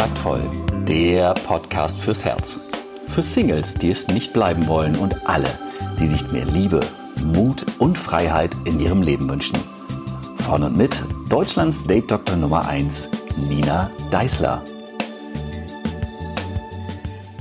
[0.00, 0.50] Kontaktvoll,
[0.88, 2.58] der Podcast fürs Herz.
[3.08, 5.50] Für Singles, die es nicht bleiben wollen und alle,
[5.98, 6.80] die sich mehr Liebe,
[7.22, 9.58] Mut und Freiheit in ihrem Leben wünschen.
[10.38, 13.10] Von und mit Deutschlands Date-Doktor Nummer 1,
[13.46, 14.62] Nina Deißler.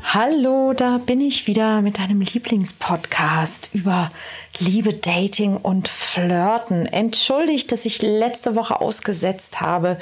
[0.03, 4.11] Hallo, da bin ich wieder mit deinem Lieblingspodcast über
[4.59, 6.87] Liebe, Dating und Flirten.
[6.87, 9.97] Entschuldigt, dass ich letzte Woche ausgesetzt habe.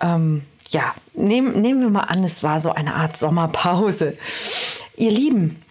[0.00, 4.16] Ähm, ja, nehm, nehmen wir mal an, es war so eine Art Sommerpause.
[4.96, 5.62] Ihr Lieben,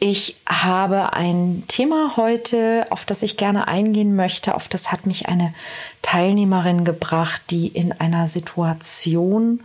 [0.00, 4.54] ich habe ein Thema heute, auf das ich gerne eingehen möchte.
[4.54, 5.54] Auf das hat mich eine
[6.02, 9.62] Teilnehmerin gebracht, die in einer Situation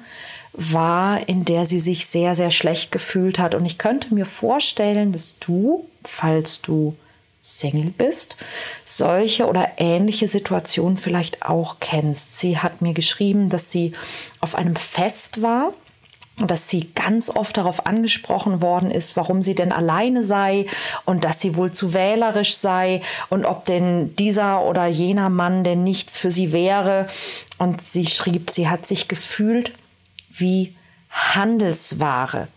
[0.53, 3.55] war, in der sie sich sehr, sehr schlecht gefühlt hat.
[3.55, 6.95] Und ich könnte mir vorstellen, dass du, falls du
[7.41, 8.37] Single bist,
[8.83, 12.37] solche oder ähnliche Situationen vielleicht auch kennst.
[12.37, 13.93] Sie hat mir geschrieben, dass sie
[14.41, 15.73] auf einem Fest war
[16.47, 20.67] dass sie ganz oft darauf angesprochen worden ist, warum sie denn alleine sei
[21.05, 25.83] und dass sie wohl zu wählerisch sei und ob denn dieser oder jener Mann denn
[25.83, 27.07] nichts für sie wäre.
[27.57, 29.73] Und sie schrieb, sie hat sich gefühlt
[30.29, 30.73] wie
[31.09, 32.47] Handelsware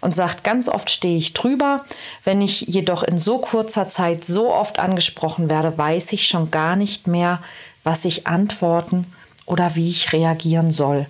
[0.00, 1.84] und sagt, ganz oft stehe ich drüber.
[2.24, 6.76] Wenn ich jedoch in so kurzer Zeit so oft angesprochen werde, weiß ich schon gar
[6.76, 7.42] nicht mehr,
[7.84, 9.12] was ich antworten
[9.46, 11.06] oder wie ich reagieren soll.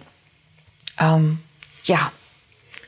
[0.98, 1.40] Ähm,
[1.84, 2.12] ja,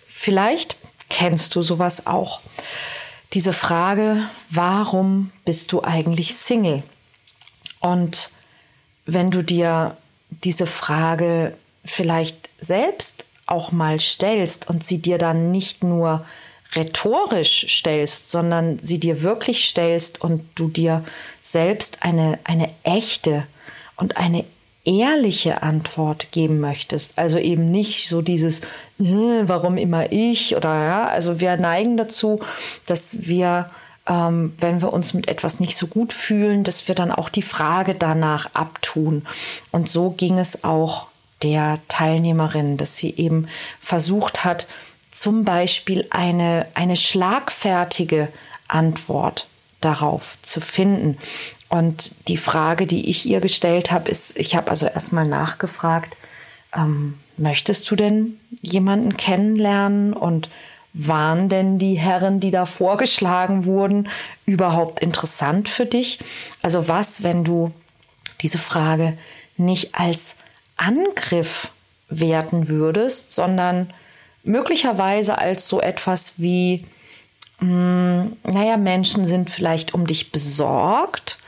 [0.06, 0.76] vielleicht
[1.08, 2.40] kennst du sowas auch.
[3.32, 6.82] Diese Frage, warum bist du eigentlich Single?
[7.80, 8.30] Und
[9.06, 9.96] wenn du dir
[10.44, 16.24] diese Frage vielleicht selbst auch mal stellst und sie dir dann nicht nur
[16.74, 21.04] rhetorisch stellst, sondern sie dir wirklich stellst und du dir
[21.42, 23.44] selbst eine, eine echte
[23.96, 24.44] und eine
[24.84, 27.18] ehrliche Antwort geben möchtest.
[27.18, 28.60] Also eben nicht so dieses,
[28.98, 32.40] äh, warum immer ich oder ja, also wir neigen dazu,
[32.86, 33.70] dass wir,
[34.06, 37.42] ähm, wenn wir uns mit etwas nicht so gut fühlen, dass wir dann auch die
[37.42, 39.26] Frage danach abtun.
[39.70, 41.09] Und so ging es auch
[41.42, 43.48] der Teilnehmerin, dass sie eben
[43.80, 44.66] versucht hat,
[45.10, 48.28] zum Beispiel eine, eine schlagfertige
[48.68, 49.48] Antwort
[49.80, 51.18] darauf zu finden.
[51.68, 56.16] Und die Frage, die ich ihr gestellt habe, ist, ich habe also erstmal nachgefragt,
[56.74, 60.48] ähm, möchtest du denn jemanden kennenlernen und
[60.92, 64.08] waren denn die Herren, die da vorgeschlagen wurden,
[64.44, 66.18] überhaupt interessant für dich?
[66.62, 67.72] Also was, wenn du
[68.42, 69.16] diese Frage
[69.56, 70.36] nicht als
[70.80, 71.70] Angriff
[72.08, 73.92] werten würdest, sondern
[74.42, 76.84] möglicherweise als so etwas wie,
[77.60, 81.38] mh, hm, naja, Menschen sind vielleicht um dich besorgt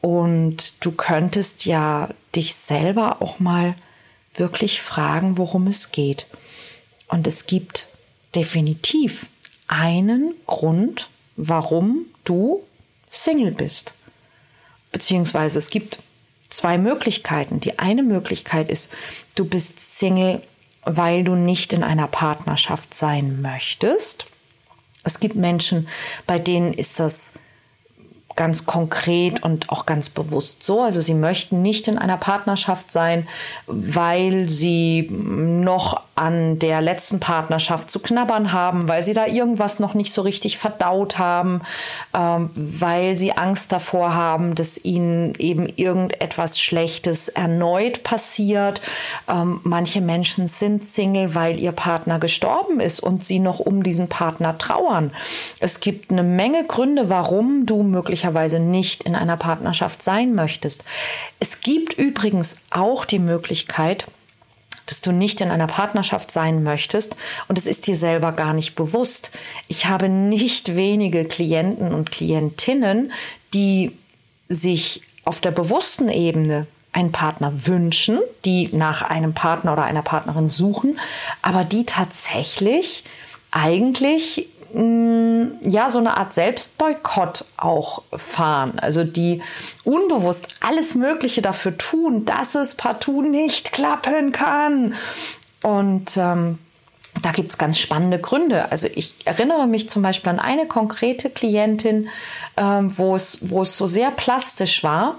[0.00, 3.74] und du könntest ja dich selber auch mal
[4.36, 6.26] wirklich fragen, worum es geht.
[7.08, 7.86] Und es gibt
[8.34, 9.26] definitiv
[9.68, 12.62] einen Grund, warum du
[13.10, 13.94] Single bist.
[14.92, 15.98] Beziehungsweise es gibt
[16.54, 17.60] zwei Möglichkeiten.
[17.60, 18.92] Die eine Möglichkeit ist,
[19.36, 20.42] du bist Single,
[20.82, 24.26] weil du nicht in einer Partnerschaft sein möchtest.
[25.02, 25.88] Es gibt Menschen,
[26.26, 27.34] bei denen ist das
[28.36, 30.82] ganz konkret und auch ganz bewusst so.
[30.82, 33.28] Also sie möchten nicht in einer Partnerschaft sein,
[33.66, 39.94] weil sie noch an der letzten Partnerschaft zu knabbern haben, weil sie da irgendwas noch
[39.94, 41.62] nicht so richtig verdaut haben,
[42.12, 48.80] ähm, weil sie Angst davor haben, dass ihnen eben irgendetwas Schlechtes erneut passiert.
[49.28, 54.08] Ähm, manche Menschen sind Single, weil ihr Partner gestorben ist und sie noch um diesen
[54.08, 55.12] Partner trauern.
[55.60, 60.82] Es gibt eine Menge Gründe, warum du möglicherweise möglicherweise nicht in einer Partnerschaft sein möchtest.
[61.40, 64.06] Es gibt übrigens auch die Möglichkeit,
[64.86, 67.16] dass du nicht in einer Partnerschaft sein möchtest
[67.48, 69.30] und es ist dir selber gar nicht bewusst.
[69.68, 73.12] Ich habe nicht wenige Klienten und Klientinnen,
[73.52, 73.92] die
[74.48, 80.48] sich auf der bewussten Ebene einen Partner wünschen, die nach einem Partner oder einer Partnerin
[80.48, 80.98] suchen,
[81.42, 83.04] aber die tatsächlich
[83.50, 88.78] eigentlich ja, so eine Art Selbstboykott auch fahren.
[88.80, 89.40] Also die
[89.84, 94.94] unbewusst alles Mögliche dafür tun, dass es partout nicht klappen kann.
[95.62, 96.58] Und ähm,
[97.22, 98.72] da gibt's ganz spannende Gründe.
[98.72, 102.08] Also ich erinnere mich zum Beispiel an eine konkrete Klientin,
[102.56, 105.18] ähm, es, wo es so sehr plastisch war.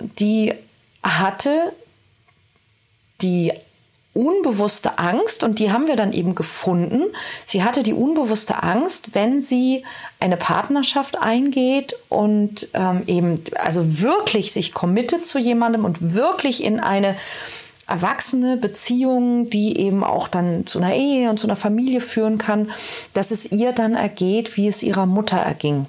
[0.00, 0.54] Die
[1.02, 1.72] hatte
[3.20, 3.52] die
[4.14, 7.04] unbewusste Angst und die haben wir dann eben gefunden.
[7.46, 9.84] Sie hatte die unbewusste Angst, wenn sie
[10.20, 16.78] eine Partnerschaft eingeht und ähm, eben also wirklich sich committet zu jemandem und wirklich in
[16.78, 17.16] eine
[17.86, 22.70] erwachsene Beziehung, die eben auch dann zu einer Ehe und zu einer Familie führen kann,
[23.12, 25.86] dass es ihr dann ergeht, wie es ihrer Mutter erging.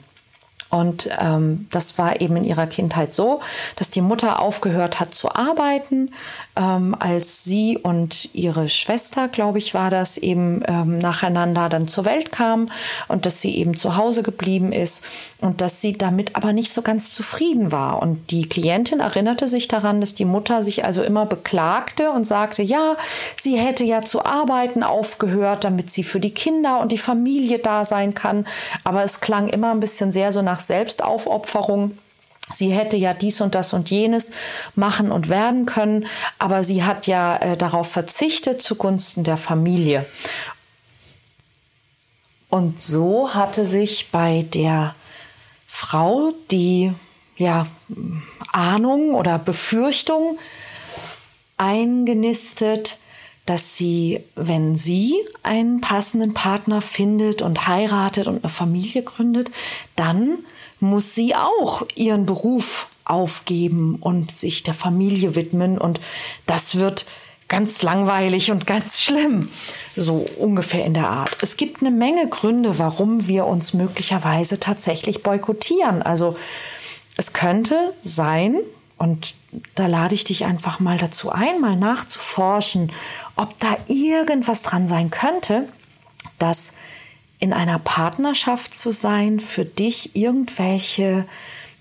[0.73, 3.41] Und ähm, das war eben in ihrer Kindheit so,
[3.75, 6.09] dass die Mutter aufgehört hat zu arbeiten,
[6.55, 12.05] ähm, als sie und ihre Schwester, glaube ich, war das, eben ähm, nacheinander dann zur
[12.05, 12.71] Welt kamen
[13.07, 15.05] und dass sie eben zu Hause geblieben ist
[15.41, 18.01] und dass sie damit aber nicht so ganz zufrieden war.
[18.01, 22.63] Und die Klientin erinnerte sich daran, dass die Mutter sich also immer beklagte und sagte,
[22.63, 22.97] ja,
[23.35, 27.85] sie hätte ja zu arbeiten aufgehört, damit sie für die Kinder und die Familie da
[27.85, 28.47] sein kann.
[28.83, 31.98] Aber es klang immer ein bisschen sehr so nach Selbstaufopferung.
[32.51, 34.31] Sie hätte ja dies und das und jenes
[34.75, 36.07] machen und werden können,
[36.39, 40.06] aber sie hat ja äh, darauf verzichtet zugunsten der Familie.
[42.50, 44.94] Und so hatte sich bei der
[45.68, 46.94] Frau die
[47.36, 47.66] ja,
[48.51, 50.38] Ahnung oder Befürchtung
[51.57, 52.98] eingenistet,
[53.45, 59.51] dass sie, wenn sie einen passenden Partner findet und heiratet und eine Familie gründet,
[59.95, 60.38] dann
[60.83, 65.77] muss sie auch ihren Beruf aufgeben und sich der Familie widmen.
[65.77, 66.00] Und
[66.45, 67.06] das wird
[67.47, 69.50] ganz langweilig und ganz schlimm.
[69.95, 71.38] So ungefähr in der Art.
[71.41, 76.01] Es gibt eine Menge Gründe, warum wir uns möglicherweise tatsächlich boykottieren.
[76.01, 76.35] Also
[77.18, 78.57] es könnte sein,
[78.97, 79.35] und
[79.75, 82.91] da lade ich dich einfach mal dazu ein, mal nachzuforschen,
[83.35, 85.68] ob da irgendwas dran sein könnte,
[86.39, 86.74] dass
[87.44, 91.25] in einer Partnerschaft zu sein für dich irgendwelche,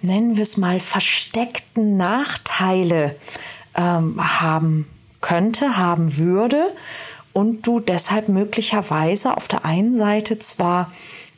[0.01, 3.15] nennen wir es mal, versteckten Nachteile
[3.77, 6.65] ähm, haben könnte, haben würde
[7.33, 10.91] und du deshalb möglicherweise auf der einen Seite zwar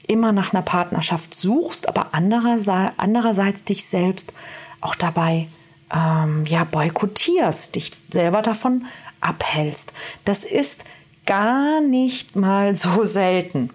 [0.07, 4.33] immer nach einer Partnerschaft suchst, aber andererseits, andererseits dich selbst
[4.81, 5.49] auch dabei
[5.95, 8.87] ähm, ja boykottierst, dich selber davon
[9.21, 9.93] abhältst.
[10.25, 10.87] Das ist
[11.27, 13.71] gar nicht mal so selten.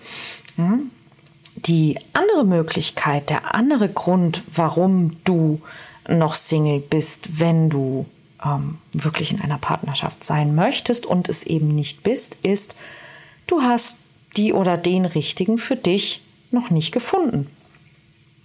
[1.55, 5.61] Die andere Möglichkeit, der andere Grund, warum du
[6.07, 8.05] noch Single bist, wenn du
[8.43, 12.75] ähm, wirklich in einer Partnerschaft sein möchtest und es eben nicht bist, ist,
[13.47, 13.99] du hast
[14.37, 16.21] die oder den richtigen für dich
[16.51, 17.47] noch nicht gefunden.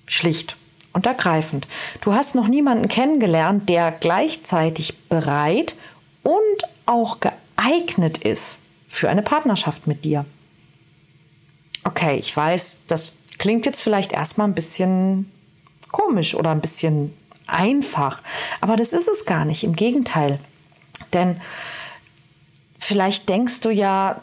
[0.06, 0.56] Schlicht
[0.93, 1.67] und ergreifend.
[2.00, 5.76] Du hast noch niemanden kennengelernt, der gleichzeitig bereit
[6.22, 6.34] und
[6.87, 10.25] auch geeignet ist für eine Partnerschaft mit dir.
[11.84, 15.31] Okay, ich weiß, das klingt jetzt vielleicht erstmal ein bisschen
[15.92, 17.16] komisch oder ein bisschen
[17.46, 18.22] einfach,
[18.60, 19.64] aber das ist es gar nicht.
[19.64, 20.38] Im Gegenteil.
[21.12, 21.40] Denn
[22.78, 24.20] vielleicht denkst du ja,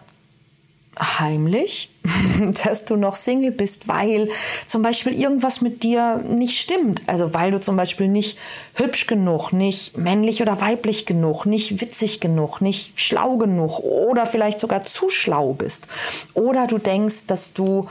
[0.99, 1.89] heimlich,
[2.65, 4.29] dass du noch Single bist, weil
[4.67, 7.03] zum Beispiel irgendwas mit dir nicht stimmt.
[7.07, 8.37] Also weil du zum Beispiel nicht
[8.73, 14.59] hübsch genug, nicht männlich oder weiblich genug, nicht witzig genug, nicht schlau genug oder vielleicht
[14.59, 15.87] sogar zu schlau bist.
[16.33, 17.87] Oder du denkst, dass du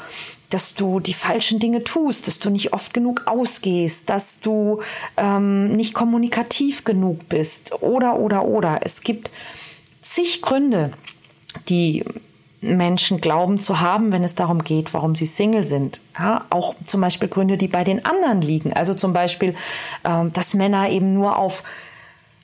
[0.50, 4.82] dass du die falschen Dinge tust, dass du nicht oft genug ausgehst, dass du
[5.16, 8.80] ähm, nicht kommunikativ genug bist oder oder oder.
[8.82, 9.30] Es gibt
[10.02, 10.92] zig Gründe,
[11.68, 12.04] die
[12.60, 16.00] Menschen glauben zu haben, wenn es darum geht, warum sie Single sind.
[16.18, 18.72] Ja, auch zum Beispiel Gründe, die bei den anderen liegen.
[18.72, 19.54] Also zum Beispiel,
[20.04, 21.62] ähm, dass Männer eben nur auf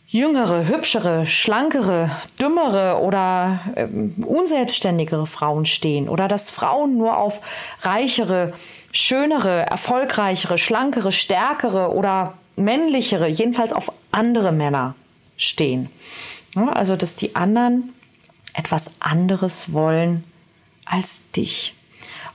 [0.08, 7.40] jüngere, hübschere, schlankere, dümmere oder ähm, unselbstständigere Frauen stehen oder dass Frauen nur auf
[7.82, 8.54] reichere,
[8.92, 14.94] schönere, erfolgreichere, schlankere, stärkere oder männlichere, jedenfalls auf andere Männer
[15.36, 15.90] stehen.
[16.54, 17.92] Also dass die anderen
[18.56, 20.24] etwas anderes wollen
[20.84, 21.74] als dich.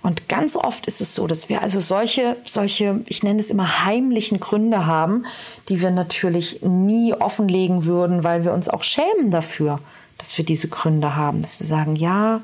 [0.03, 3.85] Und ganz oft ist es so, dass wir also solche, solche, ich nenne es immer
[3.85, 5.25] heimlichen Gründe haben,
[5.69, 9.79] die wir natürlich nie offenlegen würden, weil wir uns auch schämen dafür,
[10.17, 12.41] dass wir diese Gründe haben, dass wir sagen, ja,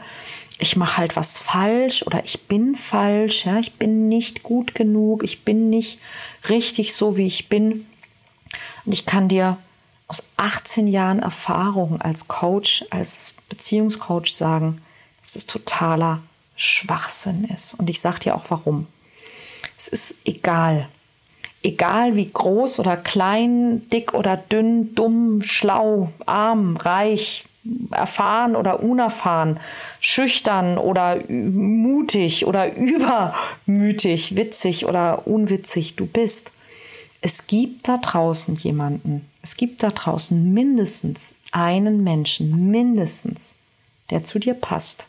[0.59, 5.23] ich mache halt was falsch oder ich bin falsch, ja, ich bin nicht gut genug,
[5.23, 5.99] ich bin nicht
[6.49, 7.87] richtig so, wie ich bin.
[8.85, 9.57] Und ich kann dir
[10.07, 14.81] aus 18 Jahren Erfahrung als Coach, als Beziehungscoach sagen,
[15.21, 16.21] dass es totaler
[16.55, 17.73] Schwachsinn ist.
[17.75, 18.87] Und ich sage dir auch warum.
[19.77, 20.87] Es ist egal.
[21.63, 27.45] Egal wie groß oder klein, dick oder dünn, dumm, schlau, arm, reich,
[27.91, 29.59] erfahren oder unerfahren,
[29.99, 36.53] schüchtern oder mutig oder übermütig, witzig oder unwitzig du bist.
[37.21, 43.55] Es gibt da draußen jemanden, es gibt da draußen mindestens einen Menschen, mindestens,
[44.09, 45.07] der zu dir passt.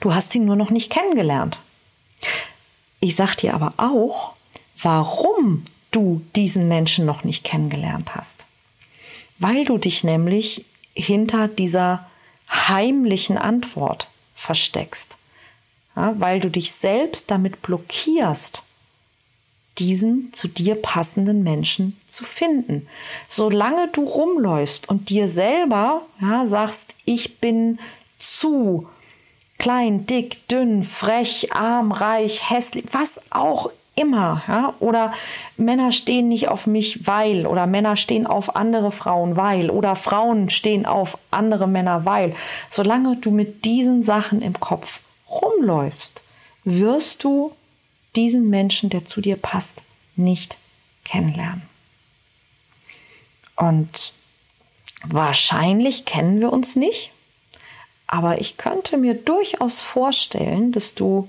[0.00, 1.60] Du hast ihn nur noch nicht kennengelernt.
[2.98, 4.32] Ich sag dir aber auch,
[4.82, 8.46] warum du diesen Menschen noch nicht kennengelernt hast.
[9.38, 12.10] Weil du dich nämlich hinter dieser
[12.50, 15.18] heimlichen Antwort versteckst,
[15.94, 18.64] ja, weil du dich selbst damit blockierst,
[19.78, 22.86] diesen zu dir passenden Menschen zu finden.
[23.28, 27.78] Solange du rumläufst und dir selber ja, sagst, ich bin
[28.18, 28.88] zu
[29.58, 35.12] klein, dick, dünn, frech, arm, reich, hässlich, was auch immer, ja, oder
[35.56, 40.50] Männer stehen nicht auf mich, weil, oder Männer stehen auf andere Frauen, weil, oder Frauen
[40.50, 42.34] stehen auf andere Männer, weil.
[42.68, 45.00] Solange du mit diesen Sachen im Kopf
[45.30, 46.24] rumläufst,
[46.64, 47.52] wirst du
[48.16, 49.82] diesen Menschen, der zu dir passt,
[50.16, 50.56] nicht
[51.04, 51.62] kennenlernen.
[53.56, 54.12] Und
[55.04, 57.12] wahrscheinlich kennen wir uns nicht,
[58.06, 61.28] aber ich könnte mir durchaus vorstellen, dass du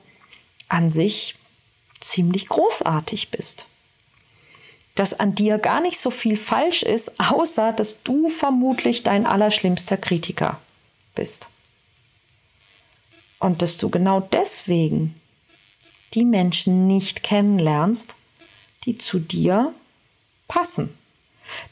[0.68, 1.36] an sich
[2.01, 3.65] ziemlich großartig bist.
[4.96, 9.98] Dass an dir gar nicht so viel falsch ist, außer dass du vermutlich dein allerschlimmster
[9.98, 10.60] Kritiker
[11.15, 11.50] bist.
[13.39, 15.20] Und dass du genau deswegen
[16.14, 18.16] die Menschen nicht kennenlernst,
[18.86, 19.74] die zu dir
[20.48, 20.96] passen.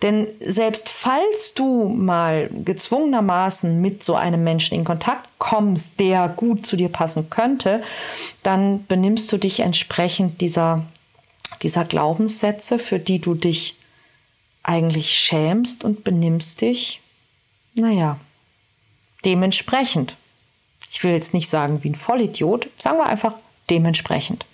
[0.01, 6.65] Denn selbst falls du mal gezwungenermaßen mit so einem Menschen in Kontakt kommst, der gut
[6.65, 7.81] zu dir passen könnte,
[8.43, 10.85] dann benimmst du dich entsprechend dieser,
[11.61, 13.75] dieser Glaubenssätze, für die du dich
[14.61, 17.01] eigentlich schämst und benimmst dich,
[17.73, 18.17] naja,
[19.25, 20.15] dementsprechend.
[20.91, 23.35] Ich will jetzt nicht sagen wie ein Vollidiot, sagen wir einfach
[23.73, 24.45] dementsprechend.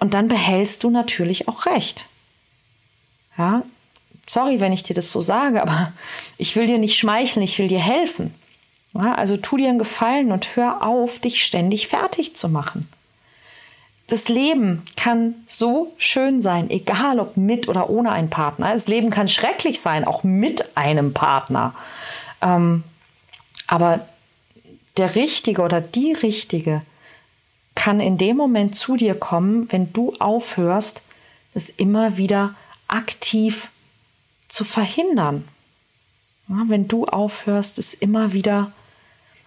[0.00, 2.06] Und dann behältst du natürlich auch recht.
[3.36, 3.62] Ja,
[4.26, 5.92] sorry, wenn ich dir das so sage, aber
[6.38, 8.34] ich will dir nicht schmeicheln, ich will dir helfen.
[8.94, 12.88] Ja, also tu dir einen Gefallen und hör auf, dich ständig fertig zu machen.
[14.06, 18.72] Das Leben kann so schön sein, egal ob mit oder ohne einen Partner.
[18.72, 21.74] Das Leben kann schrecklich sein, auch mit einem Partner.
[22.42, 22.84] Ähm,
[23.66, 24.06] aber
[24.96, 26.82] der Richtige oder die Richtige
[27.74, 31.02] kann in dem Moment zu dir kommen, wenn du aufhörst,
[31.54, 32.54] es immer wieder
[32.88, 33.70] aktiv
[34.48, 35.48] zu verhindern.
[36.48, 38.72] Ja, wenn du aufhörst, es immer wieder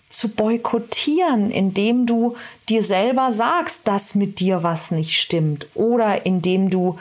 [0.10, 2.38] zu boykottieren, indem du
[2.69, 6.98] dir selber sagst, dass mit dir was nicht stimmt oder indem du,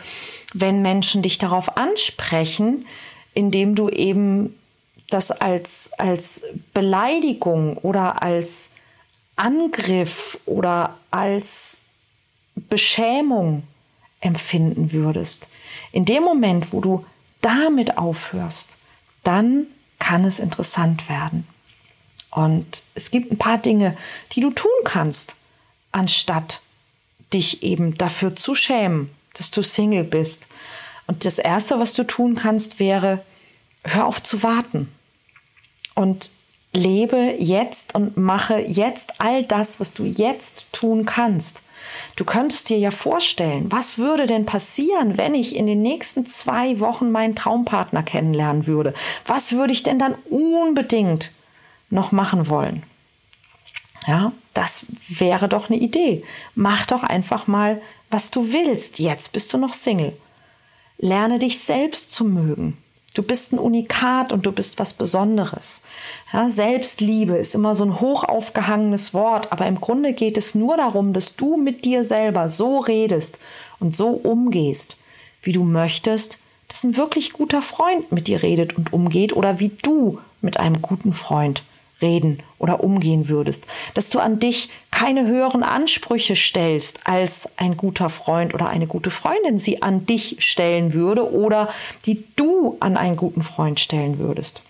[0.54, 2.84] wenn Menschen dich darauf ansprechen,
[3.32, 4.54] indem du eben
[5.08, 6.42] das als, als
[6.74, 8.70] Beleidigung oder als
[9.36, 11.82] Angriff oder als
[12.54, 13.62] Beschämung
[14.20, 15.48] empfinden würdest.
[15.92, 17.04] In dem Moment, wo du
[17.42, 18.76] damit aufhörst,
[19.22, 19.66] dann
[19.98, 21.46] kann es interessant werden.
[22.30, 23.96] Und es gibt ein paar Dinge,
[24.32, 25.36] die du tun kannst,
[25.92, 26.60] anstatt
[27.32, 30.46] dich eben dafür zu schämen, dass du Single bist.
[31.06, 33.24] Und das Erste, was du tun kannst, wäre,
[33.84, 34.92] hör auf zu warten.
[35.94, 36.30] Und
[36.76, 41.62] lebe jetzt und mache jetzt all das, was du jetzt tun kannst.
[42.16, 46.80] Du könntest dir ja vorstellen, was würde denn passieren, wenn ich in den nächsten zwei
[46.80, 48.94] Wochen meinen Traumpartner kennenlernen würde?
[49.26, 51.32] Was würde ich denn dann unbedingt
[51.90, 52.82] noch machen wollen?
[54.06, 56.24] Ja, das wäre doch eine Idee.
[56.54, 57.80] Mach doch einfach mal,
[58.10, 58.98] was du willst.
[58.98, 60.16] Jetzt bist du noch Single.
[60.98, 62.78] Lerne dich selbst zu mögen.
[63.16, 65.80] Du bist ein Unikat und du bist was Besonderes.
[66.34, 70.76] Ja, Selbstliebe ist immer so ein hoch aufgehangenes Wort, aber im Grunde geht es nur
[70.76, 73.38] darum, dass du mit dir selber so redest
[73.80, 74.98] und so umgehst,
[75.40, 79.70] wie du möchtest, dass ein wirklich guter Freund mit dir redet und umgeht oder wie
[79.70, 81.62] du mit einem guten Freund
[82.02, 88.10] reden oder umgehen würdest, dass du an dich keine höheren Ansprüche stellst, als ein guter
[88.10, 91.68] Freund oder eine gute Freundin sie an dich stellen würde oder
[92.04, 94.62] die du an einen guten Freund stellen würdest.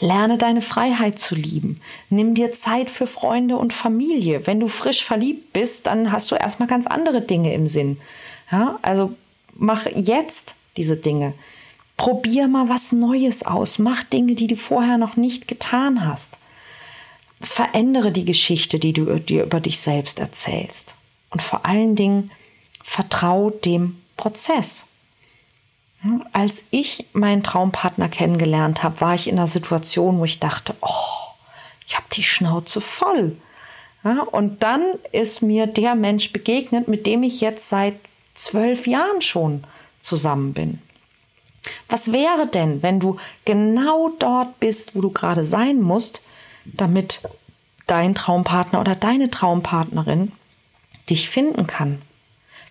[0.00, 1.80] Lerne deine Freiheit zu lieben.
[2.08, 4.46] Nimm dir Zeit für Freunde und Familie.
[4.46, 7.98] Wenn du frisch verliebt bist, dann hast du erstmal ganz andere Dinge im Sinn.
[8.52, 9.12] Ja, also
[9.54, 11.34] mach jetzt diese Dinge.
[11.98, 13.78] Probier mal was Neues aus.
[13.78, 16.38] Mach Dinge, die du vorher noch nicht getan hast.
[17.40, 20.94] Verändere die Geschichte, die du dir über dich selbst erzählst.
[21.30, 22.30] Und vor allen Dingen
[22.82, 24.86] vertrau dem Prozess.
[26.32, 31.34] Als ich meinen Traumpartner kennengelernt habe, war ich in einer Situation, wo ich dachte, oh,
[31.84, 33.36] ich habe die Schnauze voll.
[34.04, 37.96] Ja, und dann ist mir der Mensch begegnet, mit dem ich jetzt seit
[38.34, 39.64] zwölf Jahren schon
[39.98, 40.80] zusammen bin.
[41.88, 46.22] Was wäre denn, wenn du genau dort bist, wo du gerade sein musst,
[46.64, 47.22] damit
[47.86, 50.32] dein Traumpartner oder deine Traumpartnerin
[51.08, 52.02] dich finden kann?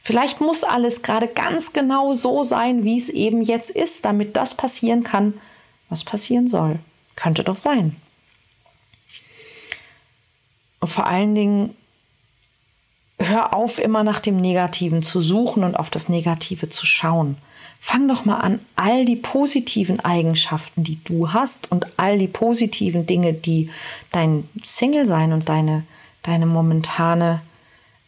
[0.04, 4.56] Vielleicht muss alles gerade ganz genau so sein, wie es eben jetzt ist, damit das
[4.56, 5.34] passieren kann,
[5.90, 6.80] was passieren soll.
[7.18, 7.96] Könnte doch sein.
[10.80, 11.76] Und vor allen Dingen,
[13.20, 17.38] hör auf, immer nach dem Negativen zu suchen und auf das Negative zu schauen.
[17.80, 23.06] Fang doch mal an, all die positiven Eigenschaften, die du hast und all die positiven
[23.06, 23.70] Dinge, die
[24.12, 25.84] dein Single-Sein und deine,
[26.24, 27.42] deine momentane,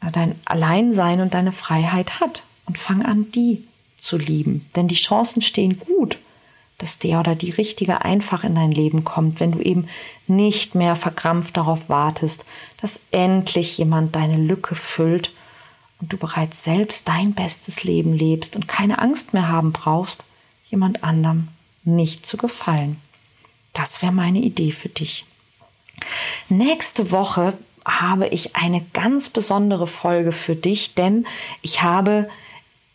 [0.01, 2.43] äh, dein Alleinsein und deine Freiheit hat.
[2.65, 3.63] Und fang an, die
[3.97, 4.65] zu lieben.
[4.75, 6.17] Denn die Chancen stehen gut,
[6.77, 9.87] dass der oder die Richtige einfach in dein Leben kommt, wenn du eben
[10.27, 12.45] nicht mehr verkrampft darauf wartest,
[12.81, 15.31] dass endlich jemand deine Lücke füllt
[15.99, 20.25] und du bereits selbst dein bestes Leben lebst und keine Angst mehr haben brauchst,
[20.69, 21.49] jemand anderem
[21.83, 23.01] nicht zu gefallen.
[23.73, 25.25] Das wäre meine Idee für dich.
[26.47, 27.53] Nächste Woche
[27.85, 31.25] habe ich eine ganz besondere Folge für dich, denn
[31.61, 32.29] ich habe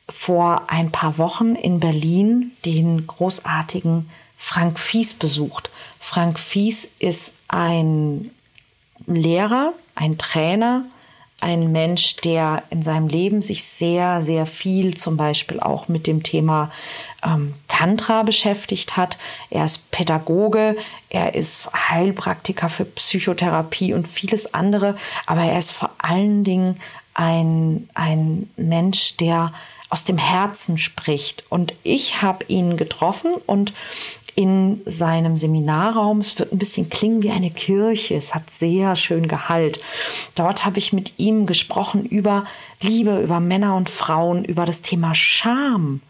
[0.09, 5.71] vor ein paar Wochen in Berlin den großartigen Frank Fies besucht.
[5.99, 8.31] Frank Fies ist ein
[9.07, 10.85] Lehrer, ein Trainer,
[11.45, 16.23] ein Mensch, der in seinem Leben sich sehr, sehr viel zum Beispiel auch mit dem
[16.23, 16.73] Thema
[17.23, 19.19] ähm, Tantra beschäftigt hat.
[19.51, 20.75] Er ist Pädagoge,
[21.11, 24.97] er ist Heilpraktiker für Psychotherapie und vieles andere,
[25.27, 26.81] aber er ist vor allen Dingen
[27.13, 29.53] ein, ein Mensch, der
[29.91, 31.45] aus dem Herzen spricht.
[31.51, 33.75] Und ich habe ihn getroffen und
[34.35, 36.19] in seinem Seminarraum.
[36.19, 38.15] Es wird ein bisschen klingen wie eine Kirche.
[38.15, 39.81] Es hat sehr schön Gehalt.
[40.35, 42.45] Dort habe ich mit ihm gesprochen über
[42.81, 46.01] Liebe, über Männer und Frauen, über das Thema Scham,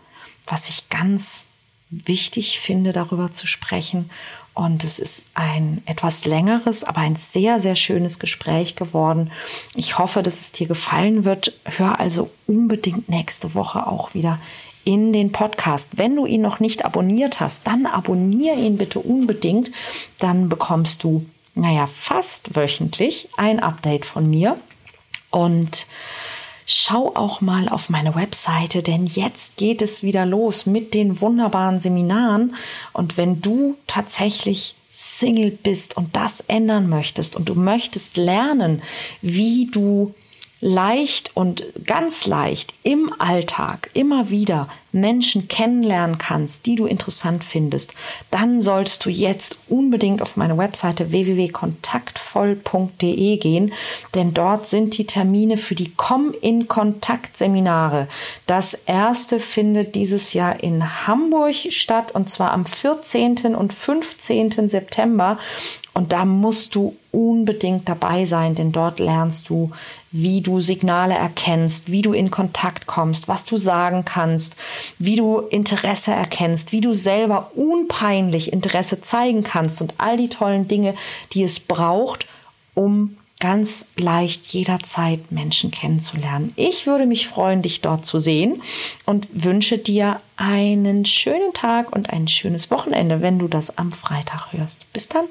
[0.46, 1.46] was ich ganz
[1.90, 4.10] wichtig finde, darüber zu sprechen.
[4.54, 9.32] Und es ist ein etwas längeres, aber ein sehr, sehr schönes Gespräch geworden.
[9.74, 11.52] Ich hoffe, dass es dir gefallen wird.
[11.64, 14.38] Hör also unbedingt nächste Woche auch wieder
[14.84, 15.96] in den Podcast.
[15.98, 19.70] Wenn du ihn noch nicht abonniert hast, dann abonniere ihn bitte unbedingt.
[20.18, 24.58] Dann bekommst du, naja, fast wöchentlich ein Update von mir.
[25.30, 25.86] Und
[26.66, 31.80] schau auch mal auf meine Webseite, denn jetzt geht es wieder los mit den wunderbaren
[31.80, 32.54] Seminaren.
[32.92, 38.80] Und wenn du tatsächlich Single bist und das ändern möchtest und du möchtest lernen,
[39.22, 40.14] wie du
[40.60, 47.92] leicht und ganz leicht im Alltag immer wieder Menschen kennenlernen kannst, die du interessant findest,
[48.30, 53.72] dann solltest du jetzt unbedingt auf meine Webseite www.kontaktvoll.de gehen,
[54.14, 58.06] denn dort sind die Termine für die Komm in Kontakt Seminare.
[58.46, 61.34] Das erste findet dieses Jahr in Hamburg
[61.70, 63.54] statt und zwar am 14.
[63.54, 64.68] und 15.
[64.68, 65.38] September
[65.92, 69.70] und da musst du unbedingt dabei sein, denn dort lernst du,
[70.16, 74.56] wie du Signale erkennst, wie du in Kontakt kommst, was du sagen kannst,
[74.96, 80.68] wie du Interesse erkennst, wie du selber unpeinlich Interesse zeigen kannst und all die tollen
[80.68, 80.94] Dinge,
[81.32, 82.26] die es braucht,
[82.74, 86.52] um ganz leicht jederzeit Menschen kennenzulernen.
[86.54, 88.62] Ich würde mich freuen, dich dort zu sehen
[89.06, 94.52] und wünsche dir einen schönen Tag und ein schönes Wochenende, wenn du das am Freitag
[94.52, 94.92] hörst.
[94.92, 95.24] Bis dann.